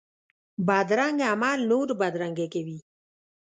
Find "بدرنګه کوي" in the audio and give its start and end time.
1.99-2.77